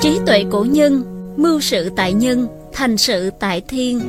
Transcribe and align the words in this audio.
Trí 0.00 0.18
tuệ 0.26 0.44
của 0.50 0.64
nhân, 0.64 1.02
mưu 1.36 1.60
sự 1.60 1.90
tại 1.96 2.12
nhân, 2.12 2.46
thành 2.72 2.96
sự 2.96 3.30
tại 3.40 3.60
thiên. 3.60 4.00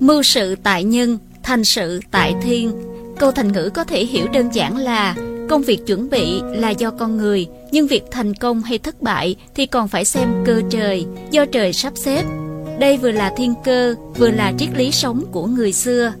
Mưu 0.00 0.22
sự 0.22 0.56
tại 0.62 0.84
nhân, 0.84 1.18
thành 1.42 1.64
sự 1.64 2.00
tại 2.10 2.34
thiên. 2.42 2.72
Câu 3.18 3.32
thành 3.32 3.52
ngữ 3.52 3.70
có 3.74 3.84
thể 3.84 4.06
hiểu 4.06 4.26
đơn 4.32 4.48
giản 4.54 4.76
là 4.76 5.16
công 5.48 5.62
việc 5.62 5.86
chuẩn 5.86 6.10
bị 6.10 6.40
là 6.42 6.70
do 6.70 6.90
con 6.90 7.16
người, 7.16 7.46
nhưng 7.70 7.86
việc 7.86 8.02
thành 8.10 8.34
công 8.34 8.62
hay 8.62 8.78
thất 8.78 9.02
bại 9.02 9.36
thì 9.54 9.66
còn 9.66 9.88
phải 9.88 10.04
xem 10.04 10.28
cơ 10.46 10.62
trời, 10.70 11.06
do 11.30 11.44
trời 11.44 11.72
sắp 11.72 11.92
xếp. 11.96 12.24
Đây 12.78 12.96
vừa 12.96 13.10
là 13.10 13.32
thiên 13.36 13.54
cơ, 13.64 13.94
vừa 14.18 14.30
là 14.30 14.52
triết 14.58 14.68
lý 14.76 14.92
sống 14.92 15.24
của 15.32 15.46
người 15.46 15.72
xưa. 15.72 16.12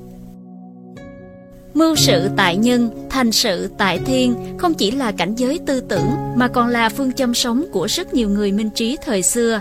Mưu 1.76 1.96
sự 1.96 2.28
tại 2.36 2.56
nhân, 2.56 2.90
thành 3.10 3.32
sự 3.32 3.68
tại 3.78 3.98
thiên 4.06 4.34
không 4.58 4.74
chỉ 4.74 4.90
là 4.90 5.12
cảnh 5.12 5.34
giới 5.34 5.60
tư 5.66 5.80
tưởng 5.80 6.10
mà 6.36 6.48
còn 6.48 6.68
là 6.68 6.88
phương 6.88 7.12
châm 7.12 7.34
sống 7.34 7.64
của 7.72 7.86
rất 7.86 8.14
nhiều 8.14 8.28
người 8.28 8.52
minh 8.52 8.70
trí 8.70 8.96
thời 9.04 9.22
xưa. 9.22 9.60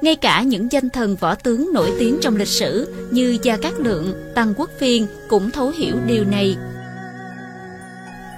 Ngay 0.00 0.16
cả 0.16 0.42
những 0.42 0.72
danh 0.72 0.90
thần 0.90 1.16
võ 1.16 1.34
tướng 1.34 1.70
nổi 1.72 1.92
tiếng 1.98 2.18
trong 2.20 2.36
lịch 2.36 2.48
sử 2.48 2.94
như 3.10 3.38
Gia 3.42 3.56
Cát 3.56 3.72
Lượng, 3.78 4.14
Tăng 4.34 4.54
Quốc 4.56 4.70
Phiên 4.78 5.06
cũng 5.28 5.50
thấu 5.50 5.72
hiểu 5.78 5.94
điều 6.06 6.24
này. 6.24 6.56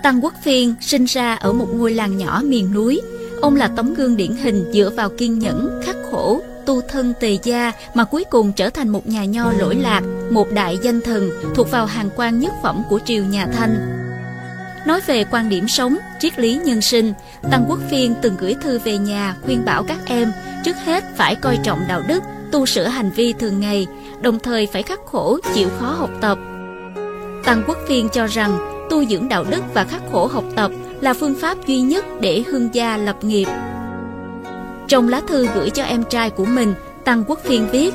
Tăng 0.02 0.24
Quốc 0.24 0.34
Phiên 0.42 0.74
sinh 0.80 1.04
ra 1.04 1.34
ở 1.34 1.52
một 1.52 1.68
ngôi 1.74 1.94
làng 1.94 2.18
nhỏ 2.18 2.42
miền 2.44 2.74
núi. 2.74 3.00
Ông 3.40 3.56
là 3.56 3.68
tấm 3.76 3.94
gương 3.94 4.16
điển 4.16 4.32
hình 4.32 4.64
dựa 4.72 4.90
vào 4.96 5.08
kiên 5.08 5.38
nhẫn, 5.38 5.80
khắc 5.84 5.96
khổ, 6.10 6.40
tu 6.66 6.80
thân 6.80 7.12
tề 7.20 7.38
gia 7.42 7.72
mà 7.94 8.04
cuối 8.04 8.24
cùng 8.30 8.52
trở 8.52 8.70
thành 8.70 8.88
một 8.88 9.06
nhà 9.06 9.24
nho 9.24 9.52
lỗi 9.52 9.74
lạc, 9.74 10.02
một 10.30 10.52
đại 10.52 10.78
danh 10.82 11.00
thần 11.00 11.30
thuộc 11.54 11.70
vào 11.70 11.86
hàng 11.86 12.10
quan 12.16 12.40
nhất 12.40 12.52
phẩm 12.62 12.82
của 12.88 13.00
triều 13.04 13.24
nhà 13.24 13.46
Thanh. 13.46 13.76
Nói 14.86 15.00
về 15.06 15.24
quan 15.30 15.48
điểm 15.48 15.68
sống, 15.68 15.96
triết 16.20 16.38
lý 16.38 16.60
nhân 16.64 16.80
sinh, 16.80 17.12
Tăng 17.50 17.64
Quốc 17.68 17.78
Phiên 17.90 18.14
từng 18.22 18.36
gửi 18.38 18.54
thư 18.62 18.78
về 18.78 18.98
nhà 18.98 19.36
khuyên 19.44 19.64
bảo 19.64 19.84
các 19.84 19.98
em 20.06 20.32
trước 20.64 20.76
hết 20.84 21.04
phải 21.16 21.34
coi 21.34 21.58
trọng 21.62 21.80
đạo 21.88 22.02
đức, 22.08 22.22
tu 22.52 22.66
sửa 22.66 22.84
hành 22.84 23.10
vi 23.10 23.32
thường 23.32 23.60
ngày, 23.60 23.86
đồng 24.20 24.38
thời 24.38 24.66
phải 24.66 24.82
khắc 24.82 25.00
khổ, 25.06 25.38
chịu 25.54 25.68
khó 25.78 25.86
học 25.86 26.10
tập. 26.20 26.38
Tăng 27.44 27.62
Quốc 27.66 27.78
Phiên 27.88 28.08
cho 28.08 28.26
rằng 28.26 28.58
tu 28.90 29.04
dưỡng 29.04 29.28
đạo 29.28 29.44
đức 29.50 29.60
và 29.74 29.84
khắc 29.84 30.02
khổ 30.12 30.26
học 30.26 30.44
tập 30.56 30.70
là 31.00 31.14
phương 31.14 31.34
pháp 31.40 31.66
duy 31.66 31.80
nhất 31.80 32.04
để 32.20 32.44
hương 32.46 32.74
gia 32.74 32.96
lập 32.96 33.24
nghiệp. 33.24 33.48
Trong 34.88 35.08
lá 35.08 35.22
thư 35.28 35.48
gửi 35.54 35.70
cho 35.70 35.82
em 35.82 36.04
trai 36.04 36.30
của 36.30 36.44
mình, 36.44 36.74
Tăng 37.04 37.24
Quốc 37.26 37.38
Phiên 37.44 37.68
viết 37.70 37.94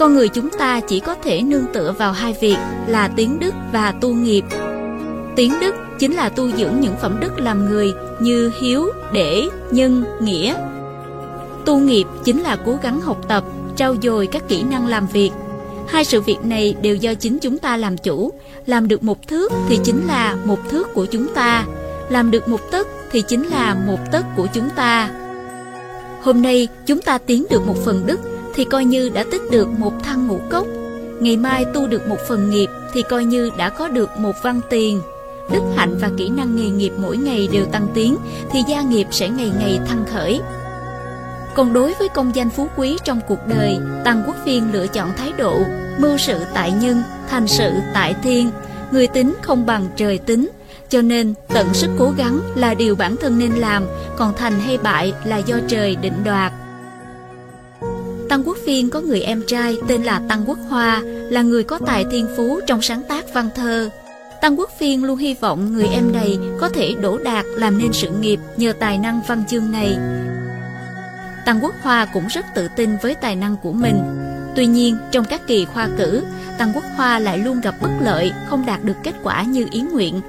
con 0.00 0.14
người 0.14 0.28
chúng 0.28 0.50
ta 0.50 0.80
chỉ 0.80 1.00
có 1.00 1.14
thể 1.14 1.42
nương 1.42 1.64
tựa 1.72 1.94
vào 1.98 2.12
hai 2.12 2.34
việc 2.40 2.56
là 2.86 3.08
tiếng 3.16 3.38
đức 3.38 3.54
và 3.72 3.92
tu 4.00 4.14
nghiệp. 4.14 4.44
Tiếng 5.36 5.52
đức 5.60 5.74
chính 5.98 6.14
là 6.14 6.28
tu 6.28 6.50
dưỡng 6.50 6.80
những 6.80 6.96
phẩm 7.00 7.16
đức 7.20 7.40
làm 7.40 7.70
người 7.70 7.92
như 8.20 8.52
hiếu, 8.60 8.86
để, 9.12 9.42
nhân, 9.70 10.04
nghĩa. 10.20 10.54
Tu 11.64 11.78
nghiệp 11.78 12.04
chính 12.24 12.40
là 12.40 12.56
cố 12.66 12.78
gắng 12.82 13.00
học 13.00 13.28
tập, 13.28 13.44
trau 13.76 13.96
dồi 14.02 14.26
các 14.26 14.48
kỹ 14.48 14.62
năng 14.62 14.86
làm 14.86 15.06
việc. 15.06 15.30
Hai 15.88 16.04
sự 16.04 16.20
việc 16.20 16.44
này 16.44 16.74
đều 16.82 16.96
do 16.96 17.14
chính 17.14 17.38
chúng 17.38 17.58
ta 17.58 17.76
làm 17.76 17.98
chủ. 17.98 18.32
Làm 18.66 18.88
được 18.88 19.02
một 19.02 19.28
thước 19.28 19.52
thì 19.68 19.78
chính 19.84 20.06
là 20.06 20.36
một 20.44 20.58
thước 20.70 20.94
của 20.94 21.06
chúng 21.06 21.34
ta. 21.34 21.64
Làm 22.08 22.30
được 22.30 22.48
một 22.48 22.70
tấc 22.70 22.88
thì 23.12 23.22
chính 23.22 23.42
là 23.42 23.76
một 23.86 23.98
tấc 24.12 24.24
của 24.36 24.46
chúng 24.54 24.70
ta. 24.76 25.10
Hôm 26.22 26.42
nay 26.42 26.68
chúng 26.86 27.00
ta 27.00 27.18
tiến 27.18 27.46
được 27.50 27.66
một 27.66 27.76
phần 27.84 28.02
đức 28.06 28.20
thì 28.60 28.64
coi 28.64 28.84
như 28.84 29.08
đã 29.08 29.24
tích 29.30 29.42
được 29.50 29.68
một 29.78 29.92
thăng 30.02 30.26
ngũ 30.26 30.40
cốc. 30.50 30.66
Ngày 31.20 31.36
mai 31.36 31.64
tu 31.64 31.86
được 31.86 32.08
một 32.08 32.16
phần 32.28 32.50
nghiệp 32.50 32.66
thì 32.92 33.02
coi 33.02 33.24
như 33.24 33.50
đã 33.56 33.68
có 33.68 33.88
được 33.88 34.10
một 34.18 34.32
văn 34.42 34.60
tiền. 34.70 35.00
Đức 35.52 35.60
hạnh 35.76 35.98
và 36.00 36.10
kỹ 36.16 36.28
năng 36.28 36.56
nghề 36.56 36.70
nghiệp 36.70 36.92
mỗi 36.98 37.16
ngày 37.16 37.48
đều 37.52 37.66
tăng 37.66 37.88
tiến 37.94 38.16
thì 38.50 38.62
gia 38.68 38.82
nghiệp 38.82 39.06
sẽ 39.10 39.28
ngày 39.28 39.52
ngày 39.58 39.80
thăng 39.88 40.04
khởi. 40.12 40.40
Còn 41.54 41.72
đối 41.72 41.94
với 41.98 42.08
công 42.08 42.34
danh 42.34 42.50
phú 42.50 42.68
quý 42.76 42.96
trong 43.04 43.20
cuộc 43.28 43.38
đời, 43.46 43.78
Tăng 44.04 44.22
Quốc 44.26 44.36
Phiên 44.44 44.72
lựa 44.72 44.86
chọn 44.86 45.08
thái 45.16 45.32
độ 45.38 45.58
mưu 45.98 46.18
sự 46.18 46.38
tại 46.54 46.72
nhân, 46.72 47.02
thành 47.28 47.48
sự 47.48 47.70
tại 47.94 48.14
thiên, 48.22 48.50
người 48.90 49.06
tính 49.06 49.34
không 49.42 49.66
bằng 49.66 49.86
trời 49.96 50.18
tính, 50.18 50.50
cho 50.88 51.02
nên 51.02 51.34
tận 51.48 51.74
sức 51.74 51.90
cố 51.98 52.12
gắng 52.16 52.40
là 52.54 52.74
điều 52.74 52.96
bản 52.96 53.16
thân 53.16 53.38
nên 53.38 53.52
làm, 53.52 53.86
còn 54.16 54.32
thành 54.36 54.60
hay 54.60 54.78
bại 54.78 55.12
là 55.24 55.36
do 55.36 55.56
trời 55.68 55.96
định 55.96 56.24
đoạt. 56.24 56.52
Tăng 58.30 58.42
Quốc 58.44 58.56
Phiên 58.64 58.90
có 58.90 59.00
người 59.00 59.20
em 59.20 59.42
trai 59.46 59.76
tên 59.88 60.02
là 60.02 60.20
Tăng 60.28 60.42
Quốc 60.46 60.58
Hoa, 60.68 61.02
là 61.04 61.42
người 61.42 61.64
có 61.64 61.78
tài 61.86 62.04
thiên 62.10 62.26
phú 62.36 62.60
trong 62.66 62.82
sáng 62.82 63.02
tác 63.08 63.24
văn 63.34 63.48
thơ. 63.54 63.90
Tăng 64.40 64.58
Quốc 64.58 64.70
Phiên 64.78 65.04
luôn 65.04 65.18
hy 65.18 65.34
vọng 65.34 65.72
người 65.72 65.86
em 65.86 66.12
này 66.12 66.38
có 66.60 66.68
thể 66.68 66.94
đổ 67.00 67.18
đạt 67.18 67.46
làm 67.56 67.78
nên 67.78 67.92
sự 67.92 68.10
nghiệp 68.10 68.40
nhờ 68.56 68.72
tài 68.72 68.98
năng 68.98 69.20
văn 69.28 69.42
chương 69.48 69.70
này. 69.70 69.98
Tăng 71.46 71.58
Quốc 71.62 71.74
Hoa 71.82 72.04
cũng 72.04 72.26
rất 72.26 72.46
tự 72.54 72.68
tin 72.76 72.96
với 73.02 73.14
tài 73.14 73.36
năng 73.36 73.56
của 73.62 73.72
mình. 73.72 74.02
Tuy 74.56 74.66
nhiên, 74.66 74.96
trong 75.10 75.24
các 75.24 75.46
kỳ 75.46 75.64
khoa 75.64 75.88
cử, 75.98 76.22
Tăng 76.58 76.72
Quốc 76.74 76.84
Hoa 76.96 77.18
lại 77.18 77.38
luôn 77.38 77.60
gặp 77.60 77.74
bất 77.82 77.90
lợi, 78.00 78.32
không 78.48 78.66
đạt 78.66 78.84
được 78.84 78.96
kết 79.04 79.14
quả 79.22 79.42
như 79.42 79.66
ý 79.70 79.80
nguyện 79.80 80.20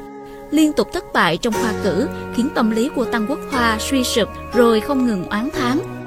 liên 0.51 0.73
tục 0.73 0.87
thất 0.93 1.13
bại 1.13 1.37
trong 1.37 1.53
khoa 1.53 1.73
cử 1.83 2.07
khiến 2.35 2.49
tâm 2.55 2.71
lý 2.71 2.89
của 2.95 3.05
Tăng 3.05 3.25
Quốc 3.29 3.39
Hoa 3.51 3.77
suy 3.79 4.03
sụp 4.03 4.29
rồi 4.53 4.79
không 4.79 5.07
ngừng 5.07 5.29
oán 5.29 5.49
thán. 5.53 6.00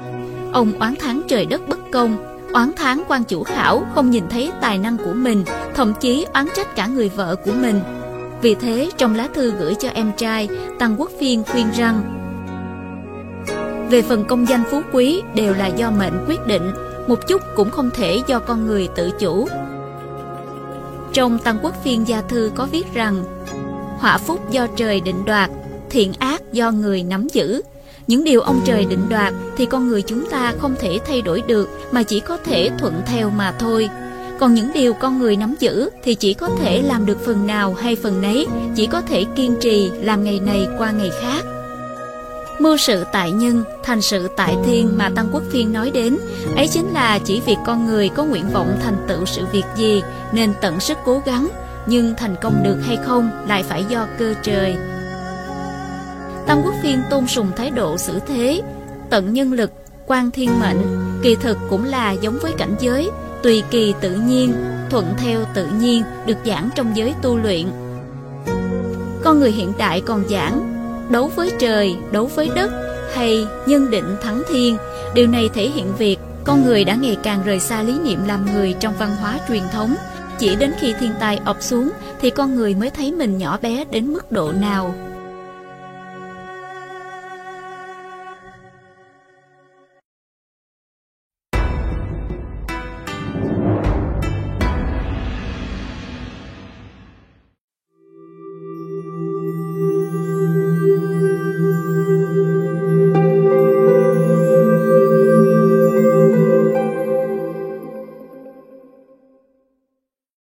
Ông 0.55 0.79
oán 0.79 0.95
thán 0.99 1.21
trời 1.27 1.45
đất 1.45 1.67
bất 1.67 1.79
công, 1.91 2.17
oán 2.53 2.71
thán 2.75 3.01
quan 3.07 3.23
chủ 3.23 3.43
khảo 3.43 3.85
không 3.95 4.09
nhìn 4.09 4.23
thấy 4.29 4.51
tài 4.61 4.77
năng 4.77 4.97
của 4.97 5.13
mình, 5.13 5.43
thậm 5.73 5.93
chí 5.99 6.25
oán 6.33 6.47
trách 6.55 6.75
cả 6.75 6.87
người 6.87 7.09
vợ 7.09 7.35
của 7.35 7.51
mình. 7.51 7.79
Vì 8.41 8.55
thế, 8.55 8.89
trong 8.97 9.15
lá 9.15 9.27
thư 9.33 9.51
gửi 9.51 9.75
cho 9.75 9.89
em 9.89 10.11
trai, 10.17 10.49
Tăng 10.79 10.95
Quốc 10.97 11.11
Phiên 11.19 11.43
khuyên 11.43 11.67
rằng 11.77 12.01
Về 13.89 14.01
phần 14.01 14.25
công 14.25 14.47
danh 14.47 14.63
phú 14.71 14.81
quý 14.93 15.21
đều 15.35 15.53
là 15.53 15.67
do 15.67 15.91
mệnh 15.91 16.25
quyết 16.27 16.47
định, 16.47 16.71
một 17.07 17.27
chút 17.27 17.41
cũng 17.55 17.69
không 17.69 17.89
thể 17.93 18.21
do 18.27 18.39
con 18.39 18.67
người 18.67 18.87
tự 18.95 19.11
chủ. 19.19 19.47
Trong 21.13 21.39
Tăng 21.39 21.57
Quốc 21.61 21.83
Phiên 21.83 22.07
gia 22.07 22.21
thư 22.21 22.51
có 22.55 22.67
viết 22.71 22.93
rằng 22.93 23.23
họa 23.97 24.17
phúc 24.17 24.51
do 24.51 24.67
trời 24.75 25.01
định 25.01 25.25
đoạt, 25.25 25.49
thiện 25.89 26.13
ác 26.19 26.41
do 26.51 26.71
người 26.71 27.03
nắm 27.03 27.27
giữ. 27.33 27.61
Những 28.07 28.23
điều 28.23 28.41
ông 28.41 28.61
trời 28.65 28.85
định 28.85 29.09
đoạt 29.09 29.33
thì 29.57 29.65
con 29.65 29.87
người 29.87 30.01
chúng 30.01 30.25
ta 30.29 30.53
không 30.59 30.75
thể 30.79 30.99
thay 31.07 31.21
đổi 31.21 31.43
được 31.47 31.69
mà 31.91 32.03
chỉ 32.03 32.19
có 32.19 32.37
thể 32.37 32.69
thuận 32.77 33.01
theo 33.05 33.29
mà 33.29 33.53
thôi. 33.59 33.89
Còn 34.39 34.53
những 34.53 34.71
điều 34.73 34.93
con 34.93 35.19
người 35.19 35.35
nắm 35.35 35.55
giữ 35.59 35.89
thì 36.03 36.15
chỉ 36.15 36.33
có 36.33 36.49
thể 36.59 36.81
làm 36.81 37.05
được 37.05 37.25
phần 37.25 37.47
nào 37.47 37.73
hay 37.73 37.95
phần 37.95 38.21
nấy, 38.21 38.47
chỉ 38.75 38.87
có 38.87 39.01
thể 39.01 39.25
kiên 39.35 39.55
trì 39.61 39.91
làm 40.01 40.23
ngày 40.23 40.39
này 40.39 40.67
qua 40.77 40.91
ngày 40.91 41.11
khác. 41.21 41.45
Mưu 42.59 42.77
sự 42.77 43.05
tại 43.11 43.31
nhân, 43.31 43.63
thành 43.83 44.01
sự 44.01 44.27
tại 44.35 44.55
thiên 44.65 44.97
mà 44.97 45.09
Tăng 45.15 45.27
Quốc 45.31 45.43
Phiên 45.49 45.73
nói 45.73 45.91
đến, 45.91 46.17
ấy 46.55 46.67
chính 46.67 46.93
là 46.93 47.19
chỉ 47.19 47.41
việc 47.45 47.57
con 47.65 47.85
người 47.85 48.09
có 48.09 48.23
nguyện 48.23 48.45
vọng 48.53 48.79
thành 48.83 49.05
tựu 49.07 49.25
sự 49.25 49.45
việc 49.51 49.65
gì 49.75 50.03
nên 50.31 50.53
tận 50.61 50.79
sức 50.79 50.97
cố 51.05 51.21
gắng, 51.25 51.47
nhưng 51.85 52.13
thành 52.17 52.35
công 52.41 52.63
được 52.63 52.77
hay 52.85 52.97
không 53.05 53.29
lại 53.47 53.63
phải 53.63 53.85
do 53.89 54.07
cơ 54.19 54.33
trời. 54.43 54.75
Tăng 56.47 56.61
Quốc 56.65 56.73
Phiên 56.83 57.01
tôn 57.09 57.27
sùng 57.27 57.51
thái 57.55 57.71
độ 57.71 57.97
xử 57.97 58.19
thế, 58.27 58.61
tận 59.09 59.33
nhân 59.33 59.53
lực, 59.53 59.71
quan 60.07 60.31
thiên 60.31 60.59
mệnh, 60.59 60.77
kỳ 61.23 61.35
thực 61.35 61.57
cũng 61.69 61.85
là 61.85 62.11
giống 62.11 62.37
với 62.41 62.51
cảnh 62.57 62.75
giới, 62.79 63.09
tùy 63.43 63.63
kỳ 63.71 63.93
tự 64.01 64.11
nhiên, 64.11 64.53
thuận 64.89 65.05
theo 65.17 65.39
tự 65.53 65.67
nhiên 65.67 66.03
được 66.25 66.37
giảng 66.45 66.69
trong 66.75 66.97
giới 66.97 67.13
tu 67.21 67.37
luyện. 67.37 67.65
Con 69.23 69.39
người 69.39 69.51
hiện 69.51 69.73
đại 69.77 70.01
còn 70.01 70.23
giảng 70.29 70.71
đấu 71.09 71.31
với 71.35 71.51
trời, 71.59 71.95
đấu 72.11 72.29
với 72.35 72.49
đất 72.55 72.71
hay 73.13 73.47
nhân 73.65 73.91
định 73.91 74.15
thắng 74.21 74.43
thiên. 74.49 74.77
Điều 75.15 75.27
này 75.27 75.49
thể 75.53 75.69
hiện 75.69 75.95
việc 75.97 76.19
con 76.43 76.65
người 76.65 76.83
đã 76.83 76.95
ngày 76.95 77.17
càng 77.23 77.43
rời 77.45 77.59
xa 77.59 77.81
lý 77.81 77.99
niệm 77.99 78.19
làm 78.27 78.45
người 78.53 78.75
trong 78.79 78.93
văn 78.99 79.15
hóa 79.21 79.39
truyền 79.47 79.63
thống, 79.71 79.95
chỉ 80.39 80.55
đến 80.55 80.71
khi 80.79 80.93
thiên 80.99 81.11
tai 81.19 81.39
ập 81.45 81.57
xuống 81.59 81.89
thì 82.21 82.29
con 82.29 82.55
người 82.55 82.75
mới 82.75 82.89
thấy 82.89 83.11
mình 83.11 83.37
nhỏ 83.37 83.59
bé 83.61 83.83
đến 83.91 84.13
mức 84.13 84.31
độ 84.31 84.51
nào 84.51 84.95